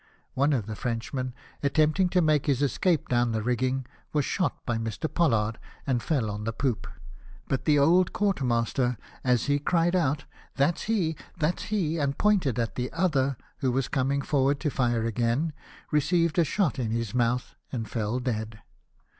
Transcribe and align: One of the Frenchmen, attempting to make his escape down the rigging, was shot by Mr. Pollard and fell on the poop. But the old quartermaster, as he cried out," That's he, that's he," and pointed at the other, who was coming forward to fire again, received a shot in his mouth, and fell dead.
One 0.33 0.51
of 0.51 0.65
the 0.65 0.75
Frenchmen, 0.75 1.35
attempting 1.61 2.09
to 2.09 2.23
make 2.23 2.47
his 2.47 2.63
escape 2.63 3.07
down 3.07 3.33
the 3.33 3.43
rigging, 3.43 3.85
was 4.13 4.25
shot 4.25 4.57
by 4.65 4.79
Mr. 4.79 5.07
Pollard 5.13 5.59
and 5.85 6.01
fell 6.01 6.31
on 6.31 6.43
the 6.43 6.51
poop. 6.51 6.87
But 7.47 7.65
the 7.65 7.77
old 7.77 8.11
quartermaster, 8.11 8.97
as 9.23 9.45
he 9.45 9.59
cried 9.59 9.95
out," 9.95 10.25
That's 10.55 10.85
he, 10.89 11.15
that's 11.37 11.65
he," 11.65 11.99
and 11.99 12.17
pointed 12.17 12.57
at 12.57 12.73
the 12.73 12.91
other, 12.91 13.37
who 13.59 13.71
was 13.71 13.87
coming 13.87 14.23
forward 14.23 14.59
to 14.61 14.71
fire 14.71 15.05
again, 15.05 15.53
received 15.91 16.39
a 16.39 16.43
shot 16.43 16.79
in 16.79 16.89
his 16.89 17.13
mouth, 17.13 17.53
and 17.71 17.87
fell 17.87 18.19
dead. 18.19 18.57